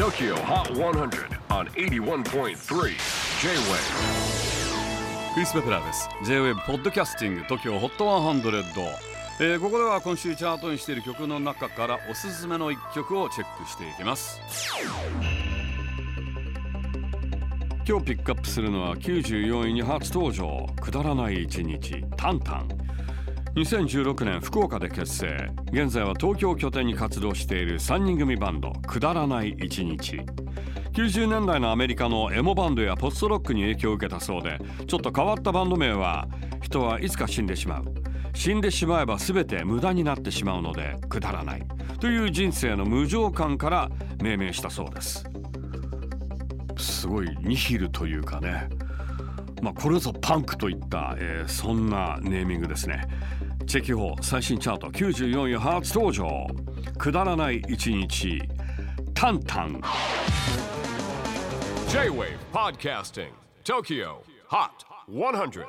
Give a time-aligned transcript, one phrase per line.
[0.00, 2.54] TOKYO HOT 100 on 81.3 J-WAVE
[5.34, 6.08] クリス・ベプラーです。
[6.24, 8.86] J-WAVE ポッドキャスティング TOKYO HOT 100、
[9.40, 14.40] えーここでは今週チャートにしている曲の中からおすすめの一曲をチェックしていきます。
[17.86, 20.66] 今日ピックアップするのは94位に初登場。
[20.80, 22.02] くだらない一日。
[22.16, 22.68] タンタン。
[23.56, 25.50] 2016年福岡で結成。
[25.72, 30.20] 現在は東京拠点に活動している3人組バンドくだらない一日。
[30.92, 36.28] 90年代のアメリカのエモバンドやポストロックに影響を受けたそうでちょっと変わったバンド名は
[36.62, 37.84] 人はいつか死んでしまう。
[38.34, 41.66] 死んでしまえば全て無駄になってしまうのでくだらない。
[41.98, 43.90] という人生の無常感から
[44.22, 45.28] 命名したそうです。
[46.78, 48.68] すごいニヒルというかね。
[49.62, 53.06] まあこれぞパンクといった、えーそんなネーミングですね。
[53.66, 54.88] チェキホー最新チャート。
[54.88, 56.46] 94位初登場。
[56.98, 58.40] くだらない一日。
[59.14, 59.80] タンタン。
[61.88, 63.30] J-WAVE PODCASTING
[63.64, 64.16] TOKYO
[64.48, 64.70] HOT
[65.08, 65.64] 100